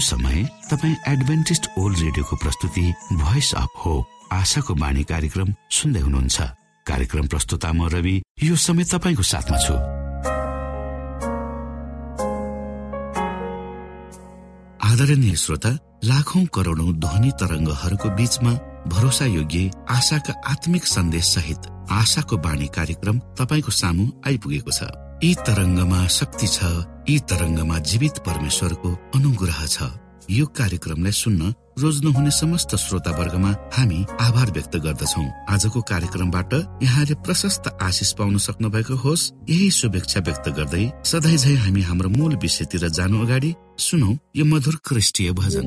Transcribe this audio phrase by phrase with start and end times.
[0.00, 6.40] समय तपाईँ Adventist world रेडियोको प्रस्तुति भोइस अफ होप आशाको बाणी कार्यक्रम सुन्दै हुनुहुन्छ।
[6.86, 9.74] कार्यक्रम प्रस्तुता म रवि यो समय तपाईँको साथमा छु।
[14.88, 15.70] आदरणीय श्रोता
[16.04, 18.52] लाखौं करोडौं ध्वनि तरङ्गहरूको बीचमा
[18.88, 26.00] भरोसा योग्य आशाका आत्मिक सन्देश सहित आशाको बाणी कार्यक्रम तपाईँको सामु आइपुगेको छ। यी तरङ्गमा
[26.14, 26.58] शक्ति छ
[27.10, 29.90] यी तरङ्गमा जीवित परमेश्वरको अनुग्रह छ।
[30.30, 31.42] यो कार्यक्रमलाई सुन्न
[31.82, 38.70] रोज्नुहुने समस्त श्रोता वर्गमा हामी आभार व्यक्त गर्दछौ। आजको कार्यक्रमबाट यहाँले प्रशस्त आशिष पाउन सक्नु
[38.70, 43.54] भएको होस्। यही शुभेच्छा व्यक्त गर्दै सधैँ झै हामी हाम्रो मूल विषयतिर जानु अगाडि
[43.86, 45.66] सुनौ यो मधुर क्रिस्टीय भजन।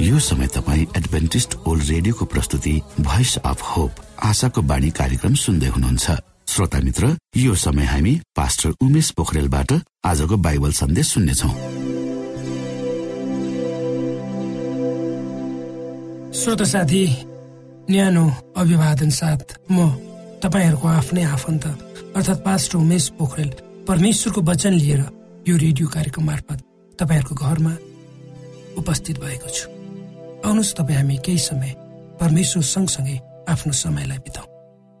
[0.00, 3.92] यो समय तपाईँ एडभेन्टिस्ट ओल्ड रेडियोको प्रस्तुति भोइस अफ होप
[4.24, 6.06] आशाको बाणी कार्यक्रम सुन्दै हुनुहुन्छ।
[6.48, 9.72] श्रोता मित्र यो समय हामी पास्टर उमेश पोखरेलबाट
[10.04, 11.50] आजको बाइबल सन्देश सुन्नेछौ।
[16.40, 17.04] श्रोत साथी
[17.90, 19.88] न्यानो अभिवादन साथ म
[20.42, 21.64] तपाईँहरूको आफ्नै आफन्त
[22.16, 23.50] अर्थात् पास्ट उमेश पोखरेल
[23.88, 25.00] परमेश्वरको वचन लिएर
[25.48, 26.58] यो रेडियो कार्यक्रम मार्फत
[26.98, 27.72] तपाईँहरूको घरमा
[28.76, 29.64] उपस्थित भएको छु।
[30.44, 31.72] आउनुहोस् तपाईँ हामी केही समय
[32.20, 33.16] परमेश्वर सँगसँगै
[33.48, 34.46] आफ्नो समयलाई बिताउ।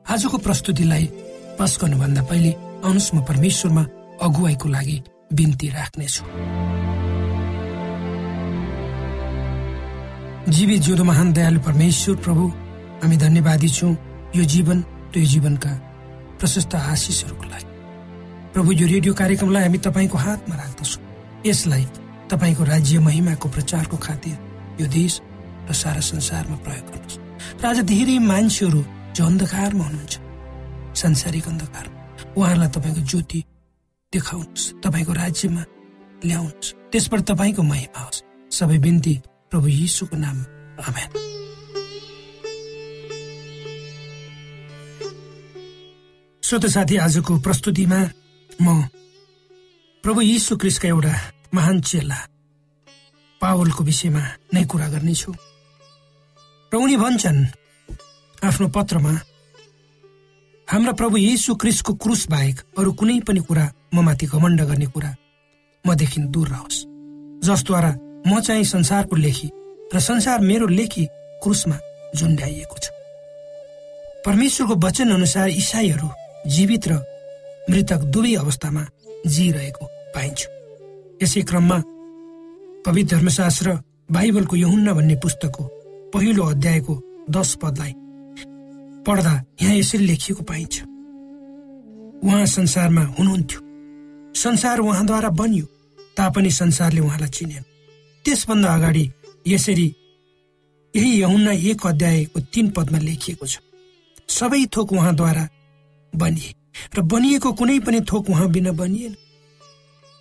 [0.06, 1.04] आजको प्रस्तुतिलाई
[1.60, 2.50] पास गर्नुभन्दा पहिले
[2.88, 3.84] आउनुहोस् म परमेश्वरमा
[4.24, 4.96] अगुवाईको लागि
[5.36, 6.24] बिन्ती राख्नेछु।
[10.48, 12.44] जीवित जिउँदो महान दयालु परमेश्वर प्रभु
[13.04, 13.92] हामी धन्यवादी छौँ।
[14.32, 14.78] यो जीवन
[15.12, 15.72] र यो जीवनका
[16.40, 17.67] प्रशस्त आशिषहरूको लागि।
[18.58, 21.02] प्रभु यो रेडियो कार्यक्रमलाई हामी तपाईँको हातमा राख्दछौँ।
[21.46, 21.84] यसलाई
[22.26, 24.34] तपाईँको राज्य महिमाको प्रचारको खातिर
[24.82, 25.20] यो देश
[25.70, 28.80] र सारा संसारमा प्रयोग गर्नुहोस् र आज धेरै मान्छेहरू
[29.14, 30.14] जो अन्धकारमा हुनुहुन्छ
[30.98, 33.40] सांसारिक अन्धकारमा उहाँहरूलाई तपाईँको ज्योति
[34.12, 35.62] देखाउनुहोस् तपाईँको राज्यमा
[36.26, 39.14] ल्याउनुहोस्। त्यसबाट तपाईँको महिमा होस्। सबै बिन्ती
[39.54, 40.36] प्रभु यीशुको नाम
[40.82, 41.10] आमेन।
[46.42, 48.00] श्रोत साथी आजको प्रस्तुतिमा
[48.60, 48.82] म
[50.04, 51.14] प्रभु यीशु क्रिस्टका एउटा
[51.54, 52.16] महान चेला
[53.40, 54.22] पावलको विषयमा
[54.54, 55.32] नै कुरा गर्नेछु।
[56.72, 57.40] र उनी भन्छन्
[58.44, 59.12] आफ्नो पत्रमा
[60.68, 63.64] हाम्रा प्रभु यीशु क्रिस्टको क्रुस बाहेक अरू कुनै पनि कुरा
[63.94, 65.10] म माथि घमण्ड गर्ने कुरा
[65.84, 66.78] मदेखि दूर रहोस्।
[67.46, 67.92] जसद्वारा
[68.26, 69.48] म चाहिँ संसारको लेखी
[69.94, 71.04] र संसार मेरो लेखी
[71.42, 71.78] क्रुसमा
[72.16, 72.86] झुन्ड्याइएको छ।
[74.26, 76.08] परमेश्वरको वचन अनुसार इसाईहरू
[76.50, 76.98] जीवित र
[77.70, 78.82] मृतक दुवै अवस्थामा
[79.26, 79.84] जिरहेको
[80.14, 80.40] पाइन्छ।
[81.22, 81.78] यसै क्रममा
[82.86, 83.68] पवित्र धर्मशास्त्र
[84.10, 85.64] बाइबलको यहुन्ना भन्ने पुस्तकको
[86.14, 86.94] पहिलो अध्यायको
[87.30, 87.92] दश पदलाई
[89.06, 89.32] पढ्दा
[89.62, 90.74] यहाँ यसरी लेखिएको पाइन्छ।
[92.24, 93.60] उहाँ संसारमा हुनुहुन्थ्यो।
[94.34, 95.66] संसार उहाँद्वारा बनियो
[96.16, 97.62] तापनि संसारले उहाँलाई चिनेन
[98.24, 99.04] त्यसभन्दा अगाडि
[99.46, 99.86] यसरी
[100.94, 103.58] यही यहुन्ना एक अध्यायको तीन पदमा लेखिएको छ।
[104.28, 105.44] सबै थोक उहाँद्वारा
[106.12, 106.57] बनिए।
[106.96, 109.14] र बनिएको कुनै पनि थोक उहाँ बिना बनिएन।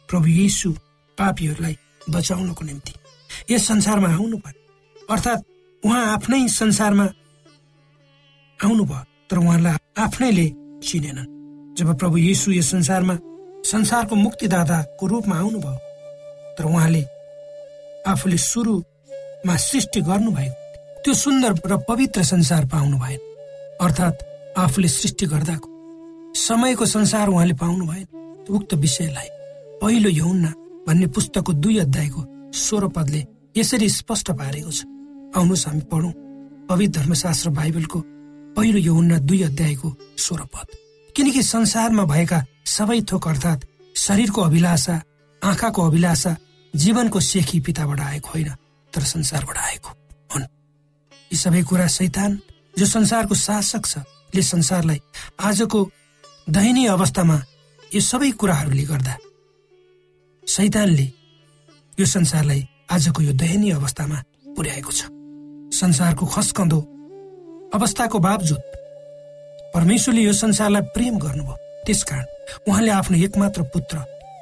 [0.10, 0.72] प्रभु यीशु
[1.18, 1.78] पापीहरूलाई
[2.10, 2.94] बचाउनको निम्ति
[3.52, 5.46] यस संसारमा आउनु पर्यो अर्थात्
[5.84, 7.06] उहाँ आफ्नै संसारमा
[8.60, 10.48] आउनुभयो तर उहाँलाई आफ्नैले
[10.84, 13.18] चिनेनन्। जब प्रभु यीशु यस संसारमा
[13.66, 15.76] संसारको मुक्तिदाताको रूपमा आउनुभयो
[16.58, 17.04] तर उहाँले
[18.08, 20.56] आफूले सुरुमा सृष्टि गर्नुभएको
[21.04, 23.20] त्यो सुन्दर र पवित्र संसार पाउनु भएन
[23.82, 24.24] अर्थात्
[24.58, 25.77] आफूले सृष्टि गर्दाको
[26.38, 29.30] समयको संसार उहाँले पाउनु भएन। उक्त विषयलाई
[29.82, 30.50] पहिलो यौन्ना
[30.88, 32.22] भन्ने पुस्तकको दुई अध्यायको
[32.54, 33.26] स्वर पदले
[33.58, 34.86] यसरी स्पष्ट पारेको छ।
[35.34, 36.14] आउनुहोस् हामी पढौँ।
[36.70, 38.00] पवित्र धर्मशास्त्र बाइबलको
[38.56, 40.68] पहिलो यौन्ना दुई अध्यायको स्वर पद
[41.16, 43.66] किनकि संसारमा भएका सबै थोक अर्थात्
[43.98, 45.02] शरीरको अभिलाषा
[45.42, 46.36] आँखाको अभिलाषा
[46.76, 48.50] जीवनको सेखी पिताबाट आएको होइन
[48.94, 49.90] तर संसारबाट आएको
[50.34, 50.44] हुन्।
[51.34, 52.40] यी सबै कुरा शैतान
[52.78, 53.98] जो संसारको शासक छ
[54.38, 55.02] संसारलाई
[55.40, 55.80] आजको
[56.48, 57.38] दयनीय अवस्थामा
[57.94, 59.14] यो सबै कुराहरूले गर्दा
[60.48, 61.08] शैतानले
[62.00, 64.18] यो संसारलाई आजको यो दयनीय अवस्थामा
[64.56, 65.12] पुर्याएको छ।
[65.76, 66.80] संसारको खस्कँदो
[67.76, 68.64] अवस्थाको बावजुद
[69.76, 72.26] परमेश्वरले यो संसारलाई प्रेम गर्नुभयो। त्यसकारण
[72.68, 73.96] उहाँले आफ्नो एकमात्र पुत्र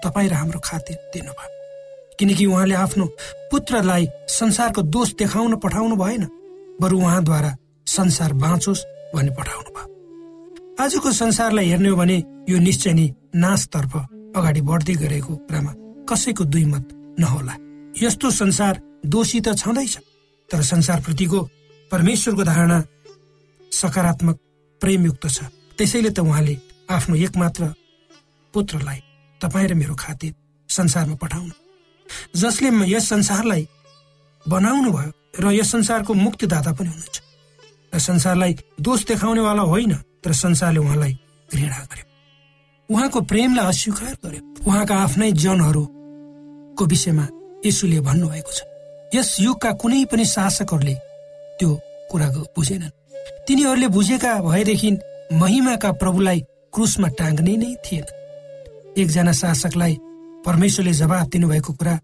[0.06, 1.50] तपाईँ र हाम्रो खातिर दिनुभयो।
[2.20, 3.06] किनकि उहाँले आफ्नो
[3.52, 6.24] पुत्रलाई संसारको दोष देखाउन पठाउनु भएन
[6.82, 7.52] बरु उहाँद्वारा
[7.88, 8.86] संसार बाँचोस्
[9.16, 9.95] भनी पठाउनु भयो।
[10.80, 12.18] आजको संसारलाई हेर्ने हो भने
[12.50, 13.94] यो निश्चय नै नाशतर्फ
[14.36, 15.72] अगाडि बढ्दै गरेको कुरामा
[16.10, 16.86] कसैको दुई मत
[17.20, 17.56] नहोला।
[18.04, 19.94] यस्तो संसार दोषी त छँदैछ
[20.50, 21.40] तर संसारप्रतिको
[21.92, 22.78] परमेश्वरको धारणा
[23.72, 24.38] सकारात्मक
[24.82, 26.56] प्रेमयुक्त छ। त्यसैले त उहाँले
[26.92, 27.64] आफ्नो एकमात्र
[28.54, 29.00] पुत्रलाई
[29.42, 30.34] तपाईँ र मेरो खातिर
[30.70, 31.54] संसारमा पठाउनु।
[32.36, 33.64] जसले यस संसारलाई
[34.46, 37.16] बनाउनु भयो र यस संसारको मुक्तिदाता पनि हुनुहुन्छ।
[37.96, 41.14] र संसारलाई दोष देखाउनेवाला होइन तर संसारले उहाँलाई
[41.50, 42.06] घृणा गर्यो।
[42.90, 47.26] उहाँको प्रेमलाई अस्वीकार गर्यो। उहाँका आफ्नै जनहरूको विषयमा
[47.66, 48.60] यसुले भन्नुभएको छ
[49.16, 50.96] यस युगका कुनै पनि शासकहरूले
[51.60, 51.70] त्यो
[52.12, 52.94] कुरा बुझेनन्।
[53.48, 54.92] तिनीहरूले बुझेका भएदेखि
[55.34, 56.40] महिमाका प्रभुलाई
[56.74, 58.06] क्रुसमा टाङ्ने नै थिएन।
[59.00, 59.94] एकजना शासकलाई
[60.46, 62.00] परमेश्वरले जवाब दिनुभएको कुरा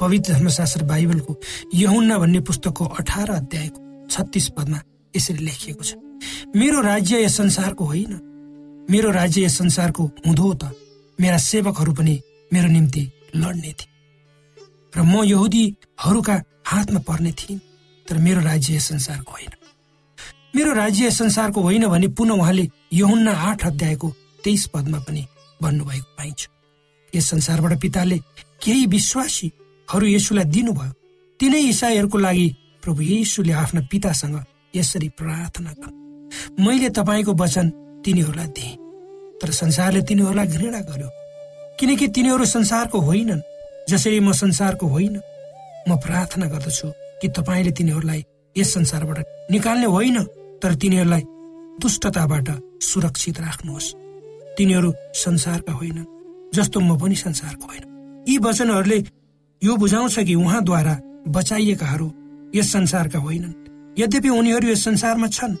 [0.00, 1.32] पवित्र धर्मशास्त्र बाइबलको
[1.74, 3.78] यहुन्ना भन्ने पुस्तकको अठार अध्यायको
[4.10, 4.78] छत्तिस पदमा
[5.16, 5.94] यसरी लेखिएको छ।
[6.56, 8.12] मेरो राज्य यस संसारको होइन।
[8.90, 10.76] मेरो राज्य यस संसारको हुँदो त
[11.20, 13.90] मेरा सेवकहरू पनि मेरो निम्ति लड्ने थिए।
[14.96, 17.60] र म यहुदीहरूका हातमा पर्ने थिएँ
[18.08, 19.52] तर मेरो राज्य यस संसारको होइन।
[20.56, 25.26] मेरो राज्य संसारको होइन भने पुनः उहाँले यहुन्ना आठ अध्यायको तेइस पदमा पनि
[25.62, 26.48] भन्नुभएको पाइन्छ।
[27.14, 28.18] यस संसारबाट पिताले
[28.62, 30.92] केही विश्वासीहरू यसुलाई दिनुभयो।
[31.40, 34.44] तिनै इसाईहरूको लागि प्रभु यीशुले आफ्ना पितासँग
[34.76, 37.70] यसरी प्रार्थना गर्नु मैले तपाईँको वचन
[38.04, 38.76] तिनीहरूलाई दिएँ
[39.42, 41.08] तर संसारले तिनीहरूलाई घृणा गर्यो।
[41.80, 43.40] किनकि तिनीहरू संसारको होइनन्
[43.88, 45.20] जसरी म संसारको होइन।
[45.88, 46.88] म प्रार्थना गर्दछु
[47.20, 48.24] कि तपाईँले तिनीहरूलाई
[48.56, 50.22] यस संसारबाट निकाल्ने होइन
[50.62, 51.22] तर तिनीहरूलाई
[51.82, 52.48] दुष्टताबाट
[52.82, 53.94] सुरक्षित राख्नुहोस्।
[54.58, 56.12] तिनीहरू संसारका होइनन्
[56.54, 58.98] जस्तो म पनि संसारको होइन। यी वचनहरूले
[59.62, 60.94] यो बुझाउँछ कि उहाँद्वारा
[61.28, 62.08] बचाइएकाहरू
[62.54, 63.63] यस संसारका होइनन्।
[63.98, 65.56] यद्यपि उनीहरू यस संसारमा छन्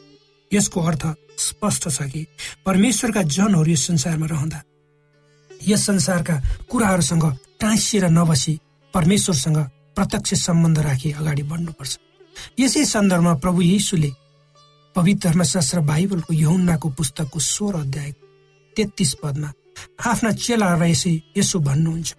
[0.50, 1.02] यसको अर्थ
[1.38, 2.26] स्पष्ट छ कि
[2.66, 4.62] परमेश्वरका जनहरू यस संसारमा रहँदा।
[5.68, 6.34] यस संसारका
[6.70, 7.24] कुराहरूसँग
[7.60, 8.58] टाँसिएर नबसी
[8.94, 9.58] परमेश्वरसँग
[9.96, 11.92] प्रत्यक्ष सम्बन्ध राखी अगाडि बढ्नुपर्छ।
[12.58, 14.10] यसै सन्दर्भमा प्रभु यीशुले
[14.94, 18.10] पवित्र धर्मशास्त्र बाइबलको यहुन्नाको पुस्तकको सोह्र अध्याय
[18.76, 19.48] तेत्तिस पदमा
[20.10, 22.14] आफ्ना चेलाहरूलाई यसै यसो भन्नुहुन्छ।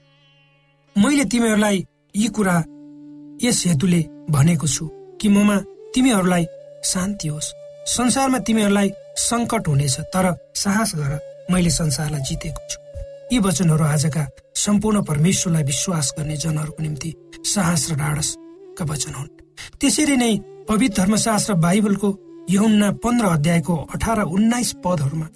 [0.95, 1.77] मैले तिमीहरूलाई
[2.15, 2.55] यी कुरा
[3.43, 4.88] यस हेतुले भनेको छु
[5.19, 5.57] कि ममा
[5.95, 6.45] तिमीहरूलाई
[6.83, 7.53] शान्ति होस्।
[7.87, 11.11] संसारमा तिमीहरूलाई सङ्कट हुनेछ तर साहस गर
[11.51, 12.77] मैले संसारलाई जितेको छु।
[13.31, 14.23] यी वचनहरू आजका
[14.55, 17.13] सम्पूर्ण परमेश्वरलाई विश्वास गर्ने जनहरूको निम्ति
[17.45, 19.29] साहस र ढाडसका वचन हुन्।
[19.79, 20.33] त्यसरी नै
[20.69, 22.09] पवित्र धर्मशास्त्र बाइबलको
[22.49, 25.27] यहुन्ना पन्ध्र अध्यायको अठार उन्नाइस पदहरूमा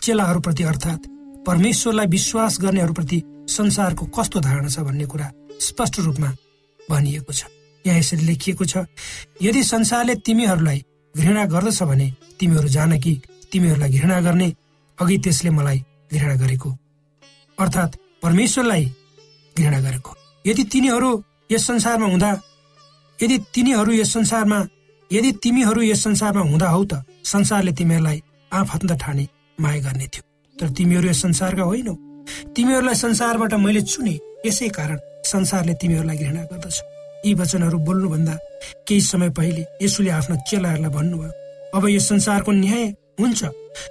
[0.00, 1.08] चेलाहरूप्रति अर्थात्
[1.46, 6.30] परमेश्वरलाई विश्वास गर्नेहरूप्रति संसारको कस्तो धारणा छ भन्ने कुरा स्पष्ट रूपमा
[6.80, 7.44] भनिएको छ।
[7.88, 8.84] यहाँ यसरी लेखिएको छ
[9.42, 10.82] यदि संसारले तिमीहरूलाई
[11.14, 12.08] घृणा गर्दछ भने
[12.40, 13.12] तिमीहरू जान कि
[13.52, 14.48] तिमीहरूलाई घृणा गर्ने
[14.98, 15.78] अघि त्यसले मलाई
[16.12, 16.70] घृणा गरेको।
[17.58, 18.84] अर्थात् परमेश्वरलाई
[19.56, 20.10] घृणा गरेको।
[20.44, 21.10] यदि तिनीहरू
[21.52, 22.30] यस संसारमा हुँदा
[23.18, 24.58] यदि तिनीहरू यस संसारमा
[25.10, 29.26] यदि तिमीहरू यस संसारमा हुँदा हौ त संसारले तिमीहरूलाई आफन्त ठाने
[29.58, 30.22] माया गर्ने थियो।
[30.56, 31.94] तर तिमीहरू यस संसारका होइनौ।
[32.56, 34.14] तिमीहरूलाई संसारबाट मैले चुने
[34.46, 36.76] यसै कारण संसारले तिमीहरूलाई घृणा गर्दछ।
[37.26, 38.34] यी वचनहरू बोल्नुभन्दा
[38.88, 41.30] केही समय पहिले यसुले आफ्नो चेलाहरूलाई भन्नुभयो
[41.74, 42.84] अब यस संसारको न्याय
[43.20, 43.44] हुन्छ।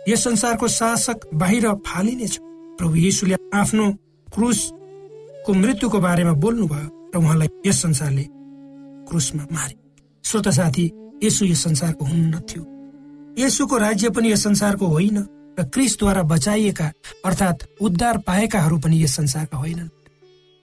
[0.10, 2.38] यस संसारको शासक बाहिर फालिनेछ।
[2.78, 3.86] प्रभु यीशुले आफ्नो
[4.34, 8.26] क्रुसको मृत्युको बारेमा बोल्नुभयो र उहाँलाई यस संसारले
[9.10, 9.76] क्रुसमा मारे।
[10.26, 10.86] श्रोता साथी
[11.24, 12.64] यसो यस संसारको हुन्न थियो।
[13.40, 15.18] यसुको राज्य पनि यस संसारको होइन
[15.60, 16.92] र क्रिसद्वारा बचाइएका
[17.26, 19.90] अर्थात् उद्धार पाएकाहरू पनि यस संसारका होइनन्।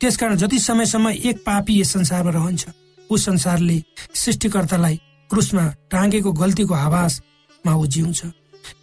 [0.05, 2.69] त्यसकारण जति समयसम्म एक पापी यस संसारमा रहन्छ
[3.11, 3.77] उस संसारले
[4.15, 4.97] सृष्टिकर्तालाई
[5.31, 8.21] क्रुसमा टाँगेको गल्तीको आवाजमा ऊ जिउँछ।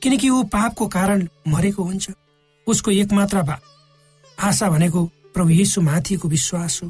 [0.01, 2.09] किनकि ऊ पापको कारण मरेको हुन्छ।
[2.67, 3.37] उसको एकमात्र
[4.37, 6.89] आशा भनेको प्रभु येसु माथिको विश्वास हो।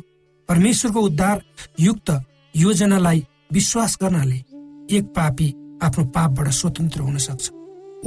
[0.49, 1.41] परमेश्वरको उद्धार
[1.79, 2.11] युक्त
[2.55, 4.39] योजनालाई विश्वास गर्नाले
[4.95, 7.49] एक पापी आफ्नो पापबाट स्वतन्त्र हुन सक्छ।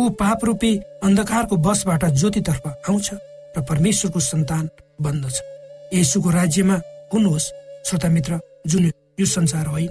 [0.00, 5.42] ऊ पाप रूपी अन्धकारको बसबाट ज्योतितर्फ आउँछ र परमेश्वरको सन्तान बन्दछ।
[5.94, 6.80] यसुको राज्यमा
[7.14, 7.52] हुनुहोस्।
[7.86, 8.84] श्रोता मित्र जुन
[9.20, 9.90] यो संसार होइन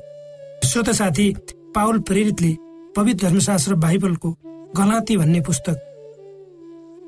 [0.66, 1.28] श्रोता साथी
[1.76, 2.52] पावल प्रेरितले
[2.96, 4.30] पवित्र धर्मशास्त्र बाइबलको
[4.78, 5.78] गलाती भन्ने पुस्तक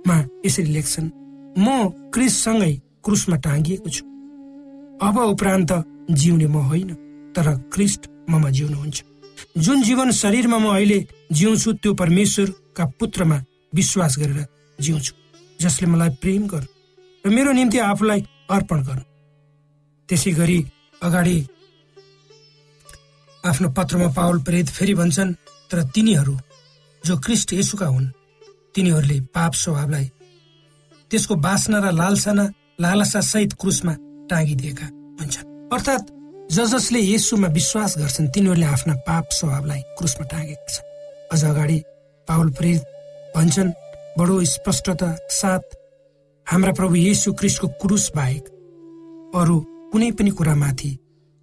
[0.07, 1.09] मा यसरी लेख्छन्
[1.57, 2.73] म क्रिससँगै
[3.03, 4.03] क्रुसमा टाँगिएको छु।
[5.01, 5.71] अब उपरान्त
[6.11, 6.93] जिउने म होइन
[7.35, 9.03] तर क्रिस्ट ममा जिउनुहुन्छ।
[9.57, 10.99] जुन जीवन शरीरमा म अहिले
[11.31, 13.37] जिउँछु त्यो परमेश्वरका पुत्रमा
[13.75, 14.45] विश्वास गरेर
[14.79, 15.13] जिउँछु
[15.59, 16.69] जसले मलाई प्रेम गर्नु।
[17.25, 19.03] र मेरो निम्ति आफूलाई अर्पण गर्नु।
[20.09, 20.59] त्यसै गरी
[21.01, 21.37] अगाडि
[23.43, 25.33] आफ्नो पत्रमा पावल प्रेरित फेरि भन्छन्
[25.71, 26.35] तर तिनीहरू
[27.03, 28.13] जो क्रिस्ट यसुका हुन्
[28.75, 30.05] तिनीहरूले पाप स्वभावलाई
[31.11, 32.45] त्यसको बासना र लालसाना
[32.81, 33.93] लालसा सहित क्रुसमा
[34.29, 34.87] टाँगिदिएका
[35.19, 36.11] हुन्छन्। अर्थात्
[36.51, 40.85] ज जसले यसुमा विश्वास गर्छन् तिनीहरूले आफ्ना पाप स्वभावलाई क्रुसमा टाँगेका छन्।
[41.33, 41.77] अझ अगाडि
[42.27, 42.83] पावल प्रेरित
[43.35, 43.71] भन्छन्
[44.17, 45.63] बडो स्पष्टता साथ
[46.47, 48.43] हाम्रा प्रभु येसु क्रिस्टको क्रुस बाहेक
[49.35, 49.55] अरू
[49.91, 50.89] कुनै पनि कुरामाथि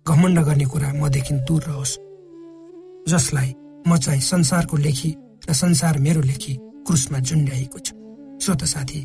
[0.06, 1.92] घमण्ड गर्ने कुरा मदेखि दूर रहोस्।
[3.10, 3.50] जसलाई
[3.88, 5.10] म चाहिँ संसारको लेखी
[5.48, 6.54] र संसार मेरो लेखी
[6.86, 7.88] क्रुसमा झुन्ड्याइएको छ।
[8.42, 9.00] श्रोत साथी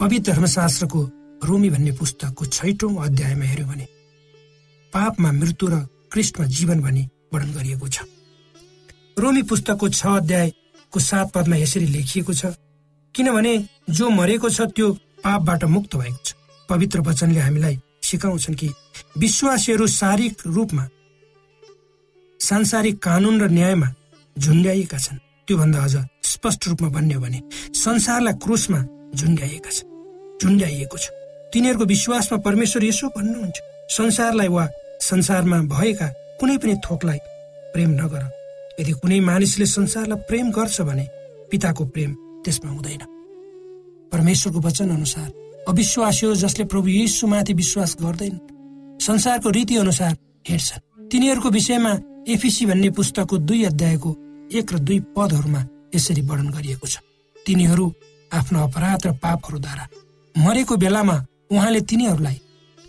[0.00, 1.00] पवित्र धर्मशास्त्रको
[1.44, 3.86] रोमी भन्ने पुस्तकको छैटौँ अध्यायमा हेऱ्यो भने
[4.92, 7.96] पापमा मृत्यु र कृष्णमा जीवन भनी वर्णन गरिएको छ।
[9.20, 12.56] रोमी पुस्तकको छ अध्यायको सात पदमा यसरी लेखिएको छ
[13.14, 13.52] किनभने
[13.92, 14.88] जो मरेको छ त्यो
[15.24, 16.34] पापबाट मुक्त भएको छ।
[16.68, 18.68] पवित्र वचनले हामीलाई सिकाउँछन् कि
[19.18, 20.84] विश्वासीहरू शारीरिक रूपमा
[22.40, 23.88] सांसारिक कानुन र न्यायमा
[24.36, 27.40] झुन्ड्याइएका छन्। त्योभन्दा अझ स्पष्ट रूपमा भन्यो भने
[27.74, 28.80] संसारलाई क्रुसमा
[29.14, 29.80] झुन्ड्याइएका छ
[30.42, 31.06] झुन्ड्याइएको छ।
[31.52, 33.58] तिनीहरूको विश्वासमा परमेश्वर यसो भन्नुहुन्छ
[33.96, 34.64] संसारलाई वा
[35.00, 36.08] संसारमा भएका
[36.40, 37.18] कुनै पनि थोकलाई
[37.72, 38.22] प्रेम नगर।
[38.80, 41.04] यदि कुनै मानिसले संसारलाई प्रेम गर्छ भने
[41.50, 42.10] पिताको प्रेम
[42.44, 43.13] त्यसमा हुँदैन।
[44.12, 45.28] परमेश्वरको वचन अनुसार
[45.68, 48.34] अविश्वासी हो जसले प्रभु यीशुमाथि विश्वास गर्दैन।
[49.00, 50.16] संसारको रीति अनुसार
[50.48, 51.92] हेर्छन्। तिनीहरूको विषयमा
[52.28, 54.10] एफिसी भन्ने पुस्तकको दुई अध्यायको
[54.52, 56.98] एक र दुई पदहरूमा यसरी वर्णन गरिएको छ।
[57.36, 57.92] तिनीहरू
[58.32, 59.84] आफ्नो अपराध र पापहरूद्वारा
[60.34, 61.16] मरेको बेलामा
[61.52, 62.40] उहाँले तिनीहरूलाई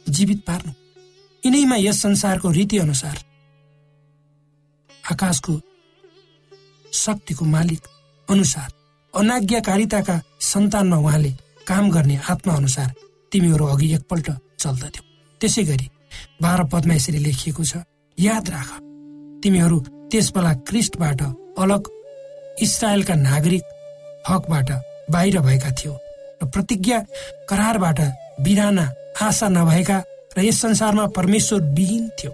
[0.10, 0.72] जीवित पार्नु।
[1.44, 3.18] यिनैमा यस संसारको रीति अनुसार
[5.12, 5.54] आकाशको
[6.94, 7.88] शक्तिको मालिक
[8.28, 8.70] अनुसार
[9.16, 11.32] अनाज्ञाकारिताका सन्तानमा उहाँले
[11.68, 12.90] काम गर्ने आत्मा अनुसार
[13.32, 14.28] तिमीहरू अघि एकपल्ट
[14.62, 15.04] चल्दथ्यौ।
[15.42, 15.88] त्यसै गरी
[16.44, 17.74] बाह्र पदमा यसरी लेखिएको छ
[18.18, 18.70] याद राख
[19.44, 19.78] तिमीहरू
[20.12, 21.22] त्यस बेला क्रिस्टबाट
[21.64, 21.82] अलग
[22.62, 23.64] इसरायलका नागरिक
[24.30, 24.70] हकबाट
[25.14, 25.94] बाहिर भएका थियो
[26.42, 27.00] र प्रतिज्ञा
[27.50, 28.00] करारबाट
[28.44, 28.86] बिराना
[29.22, 29.98] आशा नभएका
[30.38, 32.32] र यस संसारमा परमेश्वर विहीन थियो।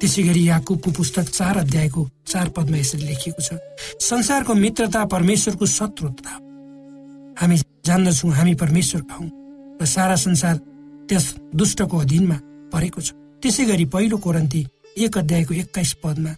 [0.00, 3.60] त्यसै गरी याकुबको पुस्तक चार अध्यायको चार पदमा यसरी लेखिएको छ।
[4.00, 6.32] संसारको मित्रता परमेश्वरको शत्रुता।
[7.40, 9.26] हामी जान्दछौँ हामी परमेश्वरका हौ
[9.80, 10.56] र सारा संसार
[11.08, 12.36] त्यस दुष्टको अधीनमा
[12.72, 14.60] परेको छ। त्यसै गरी पहिलो कोरन्ती
[14.98, 16.32] एक अध्यायको एक्काइस पदमा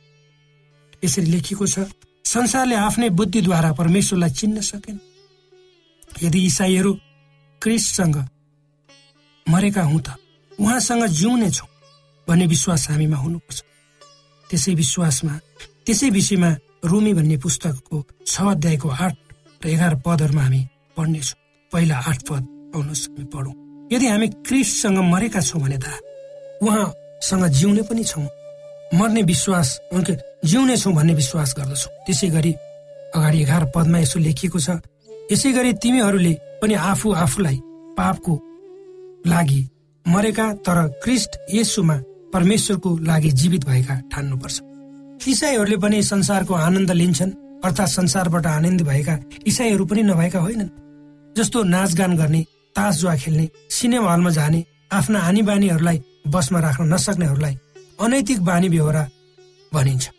[1.05, 1.87] यसरी लेखिएको छ
[2.25, 4.99] संसारले आफ्नै बुद्धिद्वारा परमेश्वरलाई चिन्न सकेन।
[6.23, 6.93] यदि इसाईहरू
[7.63, 8.17] क्रिससँग
[9.47, 10.09] मरेका हुँ त
[10.59, 11.72] उहाँसँग जिउने छौँ
[12.29, 13.59] भन्ने विश्वास हामीमा हुनुपर्छ।
[14.51, 15.35] त्यसै विश्वासमा
[15.87, 16.51] त्यसै विषयमा
[16.91, 19.15] रोमी भन्ने पुस्तकको छ अध्यायको आठ
[19.63, 20.61] र एघार पदहरूमा हामी
[20.97, 21.39] पढ्नेछौँ।
[21.73, 22.43] पहिला आठ पद
[22.75, 23.55] आउनुहोस् हामी पढौँ।
[23.93, 25.87] यदि हामी क्रिससँग मरेका छौँ भने त
[26.63, 28.29] उहाँसँग जिउने पनि छौँ।
[28.99, 29.69] मर्ने विश्वास
[30.45, 32.53] जिउने छौँ भन्ने विश्वास गर्दछौँ। त्यसै गरी
[33.17, 34.79] अगाडि एघार पदमा यसो लेखिएको छ
[35.33, 37.59] यसै गरी तिमीहरूले पनि आफू आफूलाई
[37.97, 38.33] पापको
[39.27, 39.63] लागि
[40.07, 41.97] मरेका तर क्रिस्ट यसुमा
[42.33, 44.61] परमेश्वरको लागि जीवित भएका ठान्नुपर्छ।
[45.29, 47.33] इसाईहरूले पनि संसारको आनन्द लिन्छन्
[47.65, 50.71] अर्थात् संसारबाट आनन्द भएका इसाईहरू पनि नभएका होइनन्।
[51.37, 52.43] जस्तो नाचगान गर्ने
[52.77, 57.55] तास जुवा खेल्ने सिनेमा हलमा जाने आफ्ना आनी बानीहरूलाई बसमा राख्न नसक्नेहरूलाई
[58.01, 59.05] अनैतिक बानी बेहोरा
[59.73, 60.11] भनिन्छ।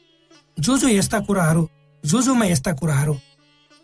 [0.58, 1.68] जो जो यस्ता कुराहरू
[2.04, 3.16] जो जोमा यस्ता कुराहरू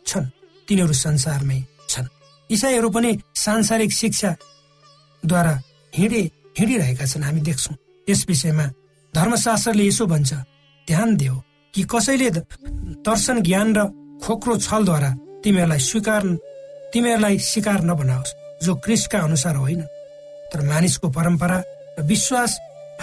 [0.06, 0.26] छन्
[0.68, 2.08] तिनीहरू संसारमै छन्।
[2.50, 5.54] इसाईहरू पनि सांसारिक शिक्षाद्वारा
[5.94, 6.22] हिँडे
[6.60, 7.76] हिँडिरहेका छन् हामी देख्छौँ।
[8.10, 8.66] यस विषयमा
[9.14, 10.34] धर्मशास्त्रले यसो भन्छ
[10.88, 11.36] ध्यान देऊ
[11.74, 12.30] कि कसैले
[13.06, 13.80] दर्शन ज्ञान र
[14.24, 15.12] खोक्रो छलद्वारा
[15.44, 16.24] तिमीहरूलाई स्वीकार
[16.94, 19.82] तिमीहरूलाई शिकार नबनाओस् जो क्रिस्टका अनुसार होइन।
[20.52, 21.58] तर मानिसको परम्परा
[22.00, 22.52] र विश्वास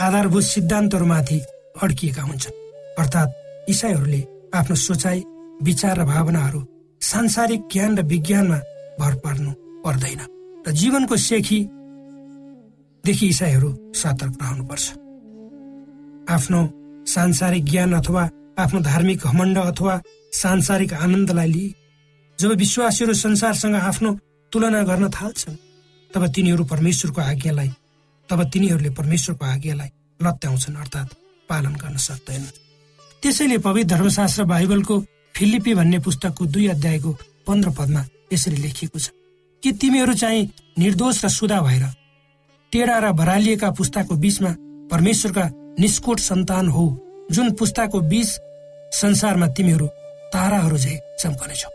[0.01, 1.39] आधारभूत सिद्धान्तहरूमाथि
[1.83, 2.59] अड्किएका हुन्छन्।
[2.99, 4.23] अर्थात् इसाईहरूले
[4.55, 5.23] आफ्नो सोचाइ
[5.63, 6.61] विचार र भावनाहरू
[7.01, 8.59] सांसारिक ज्ञान र विज्ञानमा
[9.01, 9.53] भर पर्नु
[9.85, 10.21] पर्दैन।
[10.67, 11.59] र जीवनको सेखी
[13.07, 14.87] देखि इसाईहरू सतर्क रहनुपर्छ।
[16.35, 16.61] आफ्नो
[17.07, 18.23] सांसारिक ज्ञान अथवा
[18.59, 19.95] आफ्नो धार्मिक घमण्ड अथवा
[20.33, 21.75] सांसारिक आनन्दलाई लिए
[22.39, 24.11] जब विश्वासीहरू संसारसँग आफ्नो
[24.53, 25.57] तुलना गर्न थाल्छन्
[26.11, 27.71] तब तिनीहरू परमेश्वरको आज्ञालाई
[28.29, 29.91] तब तिनीहरूले परमेश्वरको आज्ञालाई
[30.21, 31.15] लत्याउँछन् अर्थात्
[31.49, 32.57] पालन गर्न सक्दैनन्
[33.23, 34.95] त्यसैले पवित्र धर्मशास्त्र बाइबलको
[35.37, 37.13] फिलिपी भन्ने पुस्तकको दुई अध्यायको
[37.47, 39.15] पन्ध्र पदमा यसरी लेखिएको छ
[39.63, 40.43] कि तिमीहरू चाहिँ
[40.79, 41.85] निर्दोष र सुधा भएर
[42.73, 44.51] टेढा र भरालिएका पुस्ताको बीचमा
[44.91, 45.45] परमेश्वरका
[45.81, 46.85] निष्कोट सन्तान हो
[47.33, 48.29] जुन पुस्ताको बीच
[48.93, 49.87] संसारमा तिमीहरू
[50.33, 51.71] ताराहरू झै चम्कनेछौ।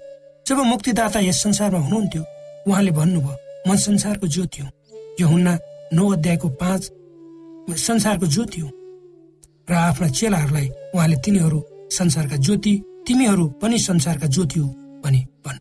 [0.46, 2.24] जब मुक्तिदाता यस संसारमा हुनुहुन्थ्यो
[2.68, 3.36] उहाँले भन्नुभयो
[3.68, 4.72] म संसारको ज्योति हुँ।
[5.20, 5.58] यो हुन्ना
[5.94, 6.92] नौ अध्यायको पाँच
[7.80, 8.72] संसारको ज्योति हुँ।
[9.70, 11.60] र आफ्ना चेलाहरूलाई उहाँले तिनीहरू
[11.92, 12.74] संसारका ज्योति
[13.08, 14.68] तिमीहरू पनि संसारका ज्योति हो
[15.04, 15.60] भनी भन्।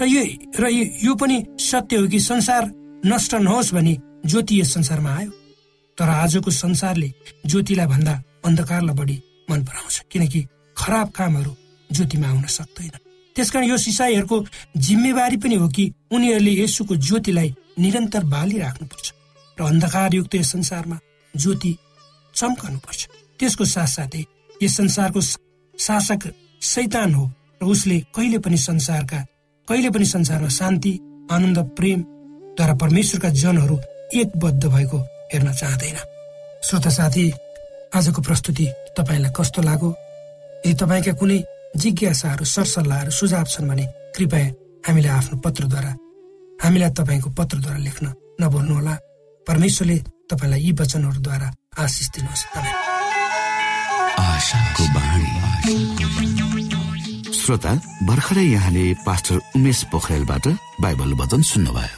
[0.00, 0.22] र यो
[0.60, 0.68] र
[1.04, 2.70] यो पनि सत्य हो कि संसार
[3.06, 5.30] नष्ट नहोस् भने ज्योति यस संसारमा आयो।
[5.98, 7.12] तर आजको संसारले
[7.46, 11.54] ज्योतिलाई भन्दा अन्धकारलाई बढी मन पराउँछ किनकि खराब कामहरू
[11.90, 12.90] ज्योतिमा आउन सक्दैन।
[13.36, 14.44] त्यसकारण यो सिसाईहरूको
[14.76, 19.06] जिम्मेवारी पनि हो कि उनीहरूले यसुको ज्योतिलाई निरन्तर बालिराख्नुपर्छ
[19.58, 20.98] र अन्धकारयुक्त यस संसारमा
[21.34, 21.72] ज्योति
[22.34, 23.00] चम्कनुपर्छ।
[23.38, 24.24] त्यसको साथसाथै
[24.62, 25.20] यस संसारको
[25.74, 26.22] शासक
[26.62, 27.24] सैतान हो
[27.62, 29.20] र उसले कहिले पनि संसारका
[29.68, 30.92] कहिले पनि संसारमा शान्ति
[31.30, 33.76] आनन्द प्रेमद्वारा परमेश्वरका जनहरू
[34.14, 34.98] एकबद्ध भएको
[35.32, 35.98] हेर्न चाहँदैन।
[36.64, 37.24] श्रोता साथी
[37.94, 38.66] आजको प्रस्तुति
[38.98, 39.90] तपाईँलाई कस्तो लाग्यो?
[40.66, 41.38] यदि तपाईँका कुनै
[41.76, 43.84] जिज्ञासाहरू सरसल्लाहहरू सुझाव छन् भने
[44.16, 44.46] कृपया
[44.88, 45.92] हामीलाई आफ्नो पत्रद्वारा
[46.62, 48.06] हामीलाई तपाईँको पत्रद्वारा लेख्न
[48.40, 48.94] नभुल्नुहोला
[49.46, 49.96] परमेश्वरले
[50.30, 52.42] तपाईँलाई यी वचनहरूद्वारा आशिष दिनुहोस्।
[57.38, 57.72] श्रोता
[58.08, 60.46] भर्खरै यहाँले पास्टर उमेश पोखरेलबाट
[60.80, 61.97] बाइबल वचन सुन्नुभयो।